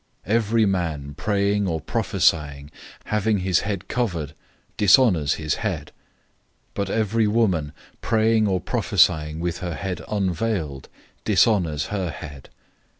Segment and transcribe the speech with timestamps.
[0.25, 2.71] 011:004 Every man praying or prophesying,
[3.03, 4.33] having his head covered,
[4.75, 5.91] dishonors his head.
[6.69, 10.89] 011:005 But every woman praying or prophesying with her head unveiled
[11.23, 12.49] dishonors her head.